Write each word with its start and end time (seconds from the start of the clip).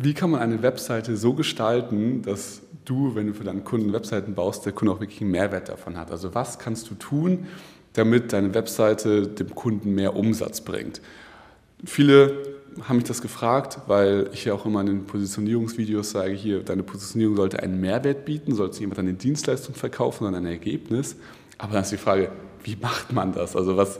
Wie 0.00 0.14
kann 0.14 0.30
man 0.30 0.40
eine 0.40 0.62
Webseite 0.62 1.16
so 1.16 1.34
gestalten, 1.34 2.22
dass 2.22 2.62
du, 2.84 3.16
wenn 3.16 3.26
du 3.26 3.34
für 3.34 3.42
deinen 3.42 3.64
Kunden 3.64 3.92
Webseiten 3.92 4.32
baust, 4.32 4.64
der 4.64 4.72
Kunde 4.72 4.92
auch 4.92 5.00
wirklich 5.00 5.20
einen 5.20 5.32
Mehrwert 5.32 5.68
davon 5.68 5.96
hat? 5.96 6.12
Also 6.12 6.36
was 6.36 6.60
kannst 6.60 6.88
du 6.88 6.94
tun, 6.94 7.48
damit 7.94 8.32
deine 8.32 8.54
Webseite 8.54 9.26
dem 9.26 9.52
Kunden 9.56 9.96
mehr 9.96 10.14
Umsatz 10.14 10.60
bringt? 10.60 11.00
Viele 11.84 12.44
haben 12.84 12.98
mich 12.98 13.06
das 13.06 13.20
gefragt, 13.20 13.80
weil 13.88 14.30
ich 14.32 14.44
ja 14.44 14.54
auch 14.54 14.66
immer 14.66 14.82
in 14.82 14.86
den 14.86 15.04
Positionierungsvideos 15.04 16.12
sage, 16.12 16.32
hier, 16.32 16.62
deine 16.62 16.84
Positionierung 16.84 17.34
sollte 17.34 17.60
einen 17.60 17.80
Mehrwert 17.80 18.24
bieten, 18.24 18.54
sollte 18.54 18.78
jemand 18.78 19.00
eine 19.00 19.14
Dienstleistung 19.14 19.74
verkaufen, 19.74 20.22
sondern 20.22 20.46
ein 20.46 20.52
Ergebnis. 20.52 21.16
Aber 21.58 21.72
dann 21.72 21.82
ist 21.82 21.90
die 21.90 21.96
Frage, 21.96 22.30
wie 22.62 22.76
macht 22.80 23.12
man 23.12 23.32
das? 23.32 23.56
Also 23.56 23.76
was, 23.76 23.98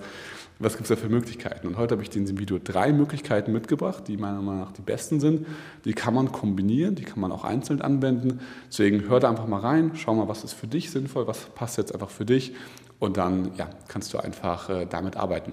was 0.59 0.77
gibt 0.77 0.91
es 0.91 0.97
da 0.97 0.97
für 0.97 1.09
Möglichkeiten? 1.09 1.69
Und 1.69 1.77
heute 1.77 1.93
habe 1.93 2.03
ich 2.03 2.15
in 2.17 2.25
diesem 2.25 2.39
Video 2.39 2.59
drei 2.63 2.93
Möglichkeiten 2.93 3.53
mitgebracht, 3.53 4.05
die 4.09 4.17
meiner 4.17 4.43
Meinung 4.43 4.61
nach 4.61 4.73
die 4.73 4.83
besten 4.83 5.21
sind. 5.21 5.47
Die 5.85 5.93
kann 5.93 6.15
man 6.15 6.33
kombinieren, 6.33 6.97
die 6.97 7.05
kann 7.05 7.21
man 7.21 7.31
auch 7.31 7.45
einzeln 7.45 7.81
anwenden. 7.81 8.41
Deswegen 8.69 9.09
hör 9.09 9.21
da 9.21 9.31
einfach 9.31 9.47
mal 9.47 9.61
rein, 9.61 9.93
schau 9.95 10.15
mal, 10.15 10.27
was 10.27 10.43
ist 10.43 10.55
für 10.55 10.67
dich 10.67 10.91
sinnvoll, 10.91 11.27
was 11.29 11.45
passt 11.55 11.79
jetzt 11.79 11.95
einfach 11.95 12.11
für 12.11 12.25
dich 12.25 12.55
und 12.99 13.17
dann 13.17 13.53
ja, 13.57 13.71
kannst 13.87 14.13
du 14.13 14.19
einfach 14.19 14.69
äh, 14.69 14.87
damit 14.87 15.17
arbeiten. 15.17 15.53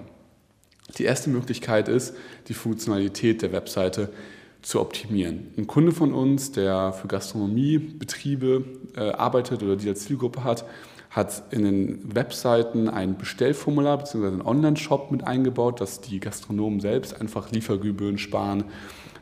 Die 0.98 1.04
erste 1.04 1.30
Möglichkeit 1.30 1.88
ist, 1.88 2.14
die 2.48 2.54
Funktionalität 2.54 3.42
der 3.42 3.52
Webseite 3.52 4.10
zu 4.62 4.80
optimieren. 4.80 5.52
Ein 5.56 5.68
Kunde 5.68 5.92
von 5.92 6.12
uns, 6.12 6.50
der 6.50 6.92
für 6.92 7.06
Gastronomiebetriebe 7.06 8.64
äh, 8.96 9.10
arbeitet 9.12 9.62
oder 9.62 9.76
die 9.76 9.88
als 9.88 10.04
Zielgruppe 10.04 10.42
hat, 10.42 10.64
hat 11.16 11.44
in 11.50 11.64
den 11.64 12.14
Webseiten 12.14 12.90
ein 12.90 13.16
Bestellformular 13.16 13.96
bzw. 13.96 14.26
einen 14.26 14.42
Online-Shop 14.42 15.10
mit 15.10 15.26
eingebaut, 15.26 15.80
dass 15.80 16.02
die 16.02 16.20
Gastronomen 16.20 16.80
selbst 16.80 17.18
einfach 17.18 17.50
Liefergebühren 17.50 18.18
sparen, 18.18 18.64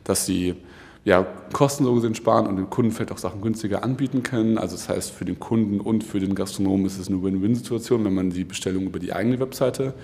dass 0.03 0.27
sie 0.27 0.57
ja, 1.05 1.25
Kosten 1.53 1.85
so 1.85 1.95
gesehen 1.95 2.17
sparen 2.17 2.49
und 2.49 2.57
den 2.57 2.69
Kunden 2.69 2.91
vielleicht 2.91 3.13
auch 3.13 3.19
Sachen 3.19 3.43
günstiger 3.43 3.85
anbieten 3.85 4.25
können. 4.25 4.59
Also 4.59 4.75
das 4.75 4.89
heißt, 4.89 5.13
für 5.13 5.25
den 5.25 5.39
Kunden 5.39 5.81
und 5.81 6.03
für 6.03 6.19
den 6.19 6.35
Gastronomen 6.35 6.85
ist 6.85 6.99
es 6.99 7.09
eine 7.09 7.23
Win-Win-Situation, 7.23 8.05
wenn 8.05 8.15
man 8.15 8.31
die 8.31 8.45
Bestellung 8.45 8.87
über 8.87 8.99
die 8.99 9.13
eigene 9.13 9.39
Webseite 9.39 9.95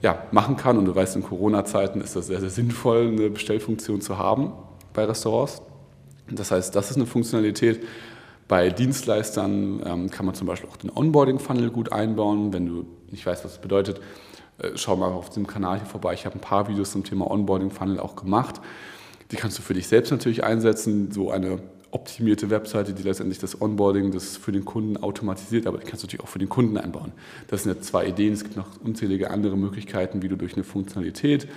ja, 0.00 0.24
machen 0.32 0.56
kann. 0.56 0.76
Und 0.76 0.86
du 0.86 0.94
weißt, 0.94 1.14
in 1.14 1.22
Corona-Zeiten 1.22 2.00
ist 2.00 2.16
das 2.16 2.26
sehr, 2.26 2.40
sehr 2.40 2.50
sinnvoll, 2.50 3.08
eine 3.08 3.30
Bestellfunktion 3.30 4.00
zu 4.00 4.18
haben 4.18 4.52
bei 4.92 5.04
Restaurants. 5.04 5.62
Das 6.28 6.50
heißt, 6.50 6.74
das 6.74 6.90
ist 6.90 6.96
eine 6.96 7.06
Funktionalität. 7.06 7.80
Bei 8.52 8.68
Dienstleistern 8.68 9.80
ähm, 9.82 10.10
kann 10.10 10.26
man 10.26 10.34
zum 10.34 10.46
Beispiel 10.46 10.68
auch 10.68 10.76
den 10.76 10.90
Onboarding-Funnel 10.94 11.70
gut 11.70 11.90
einbauen. 11.90 12.52
Wenn 12.52 12.66
du 12.66 12.84
nicht 13.10 13.24
weißt, 13.24 13.46
was 13.46 13.52
das 13.52 13.62
bedeutet, 13.62 13.98
äh, 14.58 14.72
schau 14.74 14.94
mal 14.94 15.06
auf 15.06 15.30
dem 15.30 15.46
Kanal 15.46 15.78
hier 15.78 15.86
vorbei. 15.86 16.12
Ich 16.12 16.26
habe 16.26 16.36
ein 16.36 16.42
paar 16.42 16.68
Videos 16.68 16.92
zum 16.92 17.02
Thema 17.02 17.30
Onboarding-Funnel 17.30 17.98
auch 17.98 18.14
gemacht. 18.14 18.60
Die 19.30 19.36
kannst 19.36 19.56
du 19.56 19.62
für 19.62 19.72
dich 19.72 19.88
selbst 19.88 20.10
natürlich 20.10 20.44
einsetzen. 20.44 21.10
So 21.12 21.30
eine 21.30 21.60
optimierte 21.92 22.50
Webseite, 22.50 22.92
die 22.92 23.02
letztendlich 23.02 23.38
das 23.38 23.58
Onboarding 23.58 24.10
das 24.12 24.36
für 24.36 24.52
den 24.52 24.66
Kunden 24.66 24.98
automatisiert, 24.98 25.66
aber 25.66 25.78
die 25.78 25.86
kannst 25.86 26.02
du 26.02 26.06
natürlich 26.06 26.24
auch 26.24 26.28
für 26.28 26.38
den 26.38 26.50
Kunden 26.50 26.76
einbauen. 26.76 27.12
Das 27.48 27.62
sind 27.62 27.74
ja 27.74 27.80
zwei 27.80 28.06
Ideen. 28.06 28.34
Es 28.34 28.42
gibt 28.42 28.58
noch 28.58 28.68
unzählige 28.84 29.30
andere 29.30 29.56
Möglichkeiten, 29.56 30.20
wie 30.20 30.28
du 30.28 30.36
durch 30.36 30.56
eine 30.56 30.64
Funktionalität 30.64 31.48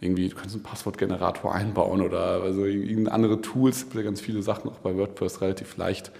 irgendwie, 0.00 0.28
du 0.28 0.36
kannst 0.36 0.54
einen 0.54 0.62
Passwortgenerator 0.62 1.52
einbauen 1.52 2.00
oder 2.00 2.42
also 2.42 2.64
irgendeine 2.64 3.12
andere 3.12 3.40
Tools, 3.40 3.78
es 3.78 3.82
gibt 3.84 3.96
ja 3.96 4.02
ganz 4.02 4.20
viele 4.20 4.42
Sachen 4.42 4.70
auch 4.70 4.78
bei 4.78 4.96
WordPress 4.96 5.40
relativ 5.40 5.76
leicht 5.76 6.12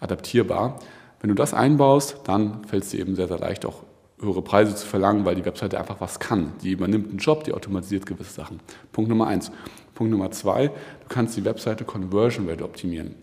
adaptierbar. 0.00 0.78
Wenn 1.20 1.28
du 1.28 1.34
das 1.34 1.54
einbaust, 1.54 2.18
dann 2.24 2.64
fällt 2.64 2.84
es 2.84 2.90
dir 2.90 3.00
eben 3.00 3.16
sehr, 3.16 3.28
sehr 3.28 3.38
leicht 3.38 3.66
auch 3.66 3.82
höhere 4.20 4.42
Preise 4.42 4.74
zu 4.74 4.86
verlangen, 4.86 5.24
weil 5.24 5.34
die 5.34 5.44
Webseite 5.44 5.78
einfach 5.78 6.00
was 6.00 6.20
kann. 6.20 6.52
Die 6.62 6.70
übernimmt 6.70 7.10
einen 7.10 7.18
Job, 7.18 7.44
die 7.44 7.52
automatisiert 7.52 8.06
gewisse 8.06 8.32
Sachen. 8.32 8.60
Punkt 8.92 9.10
Nummer 9.10 9.26
eins. 9.26 9.50
Punkt 9.94 10.10
Nummer 10.10 10.30
zwei, 10.30 10.68
du 10.68 11.08
kannst 11.08 11.36
die 11.36 11.44
Webseite 11.44 11.84
Conversion 11.84 12.48
Rate 12.48 12.64
optimieren. 12.64 13.14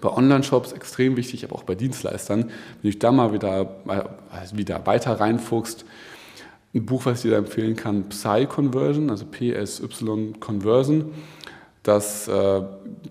Bei 0.00 0.08
Online-Shops 0.08 0.72
extrem 0.72 1.16
wichtig, 1.16 1.44
aber 1.44 1.56
auch 1.56 1.64
bei 1.64 1.74
Dienstleistern, 1.74 2.44
wenn 2.44 2.50
du 2.82 2.88
dich 2.88 2.98
da 2.98 3.12
mal 3.12 3.32
wieder, 3.32 3.76
äh, 3.86 4.56
wieder 4.56 4.86
weiter 4.86 5.20
reinfuchst, 5.20 5.84
ein 6.72 6.86
Buch, 6.86 7.04
was 7.04 7.18
ich 7.18 7.22
dir 7.22 7.32
da 7.32 7.38
empfehlen 7.38 7.74
kann, 7.74 8.08
Psy 8.08 8.46
Conversion, 8.46 9.10
also 9.10 9.26
PSY 9.26 10.34
Conversion. 10.38 11.12
Das 11.82 12.28
äh, 12.28 12.62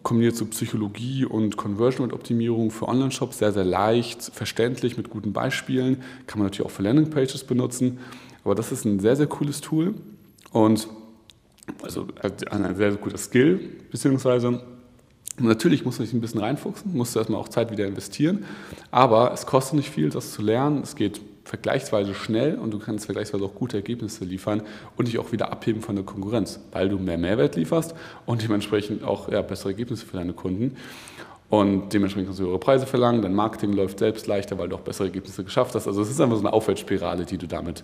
kombiniert 0.03 0.35
so 0.35 0.45
Psychologie 0.45 1.25
und 1.25 1.57
Conversion 1.57 2.05
Rate 2.05 2.15
Optimierung 2.15 2.69
für 2.69 2.87
Online-Shops 2.87 3.39
sehr, 3.39 3.51
sehr 3.51 3.65
leicht, 3.65 4.21
verständlich 4.21 4.95
mit 4.95 5.09
guten 5.09 5.33
Beispielen. 5.33 6.03
Kann 6.27 6.39
man 6.39 6.47
natürlich 6.47 6.65
auch 6.65 6.73
für 6.73 6.83
Landing-Pages 6.83 7.45
benutzen. 7.45 7.99
Aber 8.43 8.53
das 8.55 8.71
ist 8.71 8.85
ein 8.85 8.99
sehr, 8.99 9.15
sehr 9.15 9.27
cooles 9.27 9.61
Tool 9.61 9.95
und 10.51 10.87
also 11.81 12.07
ein 12.51 12.75
sehr, 12.75 12.91
sehr 12.91 12.99
guter 12.99 13.17
Skill, 13.17 13.59
beziehungsweise 13.91 14.61
Natürlich 15.41 15.85
musst 15.85 15.99
du 15.99 16.03
dich 16.03 16.13
ein 16.13 16.19
bisschen 16.19 16.41
reinfuchsen, 16.41 16.93
musst 16.93 17.15
du 17.15 17.19
erstmal 17.19 17.39
auch 17.39 17.47
Zeit 17.47 17.71
wieder 17.71 17.87
investieren, 17.87 18.45
aber 18.91 19.31
es 19.31 19.45
kostet 19.45 19.75
nicht 19.75 19.89
viel, 19.89 20.09
das 20.09 20.33
zu 20.33 20.41
lernen. 20.41 20.81
Es 20.83 20.95
geht 20.95 21.21
vergleichsweise 21.49 22.13
schnell 22.13 22.59
und 22.59 22.71
du 22.71 22.77
kannst 22.77 23.05
vergleichsweise 23.05 23.43
auch 23.43 23.55
gute 23.55 23.77
Ergebnisse 23.77 24.23
liefern 24.23 24.61
und 24.97 25.07
dich 25.07 25.17
auch 25.17 25.31
wieder 25.31 25.51
abheben 25.51 25.81
von 25.81 25.95
der 25.95 26.05
Konkurrenz, 26.05 26.59
weil 26.71 26.89
du 26.89 26.99
mehr 26.99 27.17
Mehrwert 27.17 27.55
lieferst 27.55 27.95
und 28.27 28.43
dementsprechend 28.43 29.03
auch 29.03 29.31
ja, 29.31 29.41
bessere 29.41 29.69
Ergebnisse 29.69 30.05
für 30.05 30.17
deine 30.17 30.33
Kunden. 30.33 30.77
Und 31.49 31.91
dementsprechend 31.91 32.27
kannst 32.27 32.39
du 32.39 32.43
höhere 32.43 32.59
Preise 32.59 32.85
verlangen, 32.85 33.23
dein 33.23 33.33
Marketing 33.33 33.73
läuft 33.73 33.97
selbst 33.97 34.27
leichter, 34.27 34.59
weil 34.59 34.69
du 34.69 34.75
auch 34.75 34.81
bessere 34.81 35.07
Ergebnisse 35.07 35.43
geschafft 35.43 35.73
hast. 35.73 35.87
Also 35.87 36.03
es 36.03 36.11
ist 36.11 36.21
einfach 36.21 36.37
so 36.37 36.43
eine 36.43 36.53
Aufwärtsspirale, 36.53 37.25
die 37.25 37.39
du 37.39 37.47
damit 37.47 37.83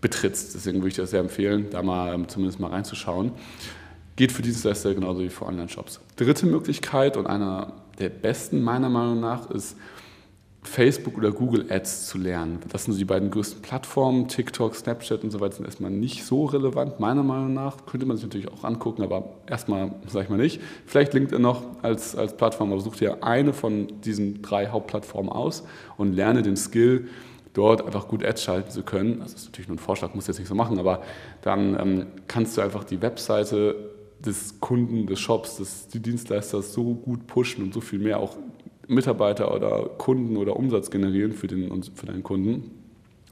betrittst. 0.00 0.56
Deswegen 0.56 0.78
würde 0.78 0.88
ich 0.88 0.94
dir 0.96 1.06
sehr 1.06 1.20
empfehlen, 1.20 1.68
da 1.70 1.80
mal 1.80 2.12
ähm, 2.12 2.28
zumindest 2.28 2.58
mal 2.58 2.70
reinzuschauen. 2.70 3.30
Geht 4.16 4.32
für 4.32 4.42
Dienstleister 4.42 4.92
genauso 4.94 5.20
wie 5.20 5.28
für 5.28 5.46
Online-Shops. 5.46 6.00
Dritte 6.16 6.46
Möglichkeit 6.46 7.16
und 7.16 7.28
einer 7.28 7.72
der 8.00 8.08
besten 8.08 8.62
meiner 8.62 8.88
Meinung 8.88 9.20
nach 9.20 9.48
ist, 9.50 9.76
Facebook 10.64 11.18
oder 11.18 11.30
Google 11.30 11.66
Ads 11.70 12.06
zu 12.06 12.18
lernen. 12.18 12.58
Das 12.70 12.84
sind 12.84 12.94
so 12.94 12.98
die 12.98 13.04
beiden 13.04 13.30
größten 13.30 13.62
Plattformen. 13.62 14.28
TikTok, 14.28 14.74
Snapchat 14.74 15.22
und 15.22 15.30
so 15.30 15.40
weiter 15.40 15.56
sind 15.56 15.66
erstmal 15.66 15.90
nicht 15.90 16.24
so 16.24 16.46
relevant, 16.46 17.00
meiner 17.00 17.22
Meinung 17.22 17.52
nach. 17.52 17.86
Könnte 17.86 18.06
man 18.06 18.16
sich 18.16 18.24
natürlich 18.24 18.48
auch 18.48 18.64
angucken, 18.64 19.02
aber 19.02 19.34
erstmal 19.46 19.92
sage 20.06 20.24
ich 20.24 20.30
mal 20.30 20.38
nicht. 20.38 20.60
Vielleicht 20.86 21.12
LinkedIn 21.12 21.40
noch 21.40 21.62
als, 21.82 22.16
als 22.16 22.36
Plattform, 22.36 22.72
aber 22.72 22.80
such 22.80 22.96
dir 22.96 23.22
eine 23.22 23.52
von 23.52 24.00
diesen 24.00 24.42
drei 24.42 24.68
Hauptplattformen 24.68 25.30
aus 25.30 25.64
und 25.96 26.14
lerne 26.14 26.42
den 26.42 26.56
Skill, 26.56 27.08
dort 27.52 27.84
einfach 27.84 28.08
gut 28.08 28.24
Ads 28.24 28.42
schalten 28.42 28.70
zu 28.70 28.82
können. 28.82 29.20
Das 29.20 29.34
ist 29.34 29.46
natürlich 29.46 29.68
nur 29.68 29.76
ein 29.76 29.80
Vorschlag, 29.80 30.14
muss 30.14 30.26
jetzt 30.26 30.38
nicht 30.38 30.48
so 30.48 30.54
machen, 30.54 30.78
aber 30.78 31.02
dann 31.42 31.78
ähm, 31.78 32.06
kannst 32.26 32.56
du 32.56 32.62
einfach 32.62 32.84
die 32.84 33.00
Webseite 33.00 33.76
des 34.24 34.60
Kunden, 34.60 35.06
des 35.06 35.20
Shops, 35.20 35.56
des 35.58 35.88
Dienstleisters 35.88 36.72
so 36.72 36.94
gut 36.94 37.26
pushen 37.26 37.62
und 37.62 37.74
so 37.74 37.80
viel 37.80 37.98
mehr 37.98 38.18
auch 38.18 38.36
Mitarbeiter 38.88 39.54
oder 39.54 39.90
Kunden 39.98 40.36
oder 40.36 40.56
Umsatz 40.56 40.90
generieren 40.90 41.32
für, 41.32 41.46
den, 41.46 41.82
für 41.94 42.06
deinen 42.06 42.22
Kunden, 42.22 42.70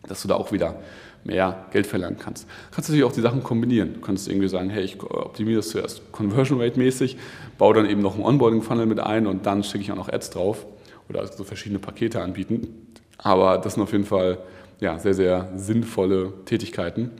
dass 0.06 0.22
du 0.22 0.28
da 0.28 0.34
auch 0.34 0.52
wieder 0.52 0.76
mehr 1.24 1.66
Geld 1.70 1.86
verlangen 1.86 2.16
kannst. 2.18 2.44
Du 2.44 2.74
kannst 2.74 2.88
natürlich 2.88 3.04
auch 3.04 3.12
die 3.12 3.20
Sachen 3.20 3.42
kombinieren. 3.42 3.94
Du 3.94 4.00
kannst 4.00 4.28
irgendwie 4.28 4.48
sagen, 4.48 4.70
hey, 4.70 4.82
ich 4.82 5.02
optimiere 5.02 5.56
das 5.56 5.68
zuerst 5.68 6.10
Conversion 6.12 6.60
Rate 6.60 6.78
mäßig, 6.78 7.16
baue 7.58 7.74
dann 7.74 7.88
eben 7.88 8.00
noch 8.00 8.14
einen 8.14 8.24
Onboarding 8.24 8.62
Funnel 8.62 8.86
mit 8.86 8.98
ein 8.98 9.26
und 9.26 9.46
dann 9.46 9.62
schicke 9.62 9.84
ich 9.84 9.92
auch 9.92 9.96
noch 9.96 10.08
Ads 10.08 10.30
drauf 10.30 10.66
oder 11.08 11.26
so 11.26 11.44
verschiedene 11.44 11.78
Pakete 11.78 12.20
anbieten. 12.20 12.88
Aber 13.18 13.58
das 13.58 13.74
sind 13.74 13.82
auf 13.82 13.92
jeden 13.92 14.04
Fall 14.04 14.38
ja, 14.80 14.98
sehr, 14.98 15.14
sehr 15.14 15.48
sinnvolle 15.56 16.32
Tätigkeiten. 16.44 17.12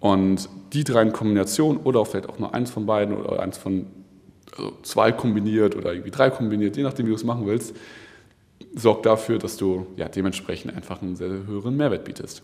Und 0.00 0.48
die 0.72 0.84
drei 0.84 1.02
in 1.02 1.12
Kombination 1.12 1.76
oder 1.78 2.00
auch 2.00 2.06
vielleicht 2.06 2.28
auch 2.28 2.38
nur 2.38 2.54
eins 2.54 2.70
von 2.70 2.86
beiden 2.86 3.16
oder 3.16 3.40
eins 3.40 3.58
von 3.58 3.86
also 4.56 4.72
zwei 4.82 5.12
kombiniert 5.12 5.76
oder 5.76 5.92
irgendwie 5.92 6.10
drei 6.10 6.30
kombiniert, 6.30 6.76
je 6.76 6.82
nachdem, 6.82 7.06
wie 7.06 7.10
du 7.10 7.16
es 7.16 7.24
machen 7.24 7.46
willst, 7.46 7.74
sorgt 8.74 9.06
dafür, 9.06 9.38
dass 9.38 9.56
du 9.56 9.86
ja, 9.96 10.08
dementsprechend 10.08 10.74
einfach 10.74 11.02
einen 11.02 11.16
sehr, 11.16 11.28
höheren 11.28 11.76
Mehrwert 11.76 12.04
bietest. 12.04 12.42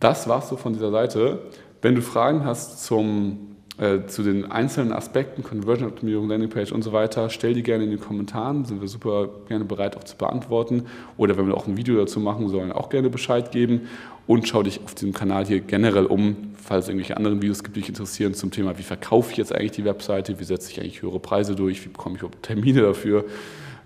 Das 0.00 0.28
war's 0.28 0.48
so 0.48 0.56
von 0.56 0.72
dieser 0.72 0.90
Seite. 0.90 1.40
Wenn 1.82 1.94
du 1.94 2.02
Fragen 2.02 2.44
hast 2.44 2.84
zum, 2.84 3.56
äh, 3.78 4.06
zu 4.06 4.22
den 4.22 4.50
einzelnen 4.50 4.92
Aspekten, 4.92 5.42
Conversion-Optimierung, 5.42 6.28
Landingpage 6.28 6.72
und 6.72 6.82
so 6.82 6.92
weiter, 6.92 7.30
stell 7.30 7.54
die 7.54 7.62
gerne 7.62 7.84
in 7.84 7.90
den 7.90 8.00
Kommentaren, 8.00 8.64
sind 8.64 8.80
wir 8.80 8.88
super 8.88 9.28
gerne 9.46 9.64
bereit 9.64 9.96
auch 9.96 10.04
zu 10.04 10.16
beantworten. 10.16 10.86
Oder 11.16 11.36
wenn 11.38 11.46
wir 11.46 11.56
auch 11.56 11.66
ein 11.66 11.76
Video 11.76 11.96
dazu 11.96 12.18
machen 12.18 12.48
sollen, 12.48 12.72
auch 12.72 12.88
gerne 12.88 13.08
Bescheid 13.08 13.52
geben 13.52 13.82
und 14.26 14.48
schau 14.48 14.62
dich 14.62 14.80
auf 14.84 14.94
diesem 14.94 15.12
Kanal 15.14 15.46
hier 15.46 15.60
generell 15.60 16.06
um, 16.06 16.54
falls 16.56 16.84
es 16.84 16.88
irgendwelche 16.88 17.16
anderen 17.16 17.40
Videos 17.40 17.62
gibt, 17.62 17.76
die 17.76 17.80
dich 17.80 17.88
interessieren 17.88 18.34
zum 18.34 18.50
Thema, 18.50 18.78
wie 18.78 18.82
verkaufe 18.82 19.30
ich 19.30 19.38
jetzt 19.38 19.54
eigentlich 19.54 19.72
die 19.72 19.84
Webseite, 19.84 20.38
wie 20.40 20.44
setze 20.44 20.70
ich 20.70 20.80
eigentlich 20.80 21.02
höhere 21.02 21.20
Preise 21.20 21.54
durch, 21.54 21.84
wie 21.84 21.88
bekomme 21.88 22.16
ich 22.16 22.38
Termine 22.42 22.82
dafür. 22.82 23.24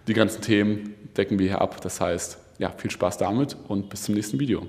Die 0.08 0.14
ganzen 0.14 0.40
Themen 0.40 0.94
decken 1.16 1.38
wir 1.38 1.46
hier 1.46 1.60
ab. 1.60 1.80
Das 1.82 2.00
heißt, 2.00 2.38
ja, 2.58 2.70
viel 2.70 2.90
Spaß 2.90 3.18
damit 3.18 3.56
und 3.68 3.88
bis 3.88 4.02
zum 4.02 4.14
nächsten 4.14 4.40
Video. 4.40 4.66